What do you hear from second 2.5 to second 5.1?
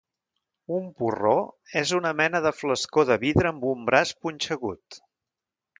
flascó de vidre amb un braç punxegut